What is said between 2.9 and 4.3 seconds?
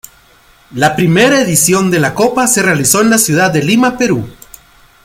en la ciudad de Lima, Perú.